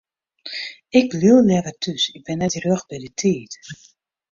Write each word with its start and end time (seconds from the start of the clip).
Ik 0.99 1.07
bliuw 1.15 1.39
leaver 1.45 1.75
thús, 1.81 2.03
ik 2.17 2.23
bin 2.27 2.39
net 2.41 2.57
rjocht 2.63 2.87
by 2.89 2.97
de 3.03 3.11
tiid. 3.19 3.51